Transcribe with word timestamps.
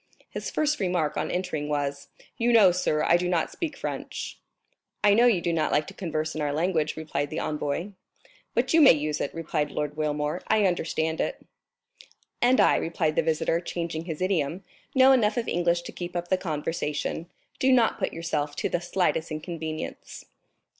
His 0.31 0.49
first 0.49 0.79
remark 0.79 1.15
on 1.15 1.29
entering 1.29 1.67
was: 1.69 2.07
"You 2.35 2.51
know, 2.51 2.71
sir, 2.71 3.03
I 3.03 3.17
do 3.17 3.29
not 3.29 3.51
speak 3.51 3.77
French?" 3.77 4.39
"I 5.03 5.13
know 5.13 5.27
you 5.27 5.41
do 5.41 5.53
not 5.53 5.71
like 5.71 5.85
to 5.85 5.93
converse 5.93 6.33
in 6.33 6.41
our 6.41 6.51
language," 6.51 6.97
replied 6.97 7.29
the 7.29 7.37
envoy. 7.37 7.91
"But 8.55 8.73
you 8.73 8.81
may 8.81 8.93
use 8.93 9.21
it," 9.21 9.31
replied 9.31 9.69
Lord 9.69 9.95
Wilmore; 9.97 10.41
"I 10.47 10.65
understand 10.65 11.21
it." 11.21 11.45
"And 12.41 12.59
I," 12.59 12.77
replied 12.77 13.15
the 13.15 13.21
visitor, 13.21 13.59
changing 13.59 14.05
his 14.05 14.23
idiom, 14.23 14.63
"know 14.95 15.11
enough 15.11 15.37
of 15.37 15.47
English 15.47 15.83
to 15.83 15.91
keep 15.91 16.15
up 16.15 16.29
the 16.29 16.35
conversation. 16.37 17.29
Do 17.59 17.71
not 17.71 17.99
put 17.99 18.11
yourself 18.11 18.55
to 18.55 18.69
the 18.69 18.81
slightest 18.81 19.29
inconvenience." 19.29 20.25